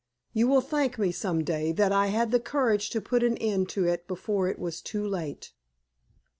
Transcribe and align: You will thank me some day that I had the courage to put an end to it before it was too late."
You 0.33 0.47
will 0.47 0.61
thank 0.61 0.97
me 0.97 1.11
some 1.11 1.43
day 1.43 1.71
that 1.73 1.91
I 1.91 2.07
had 2.07 2.31
the 2.31 2.39
courage 2.39 2.89
to 2.89 2.99
put 3.01 3.21
an 3.21 3.37
end 3.37 3.69
to 3.69 3.85
it 3.85 4.07
before 4.07 4.47
it 4.47 4.57
was 4.57 4.81
too 4.81 5.05
late." 5.05 5.53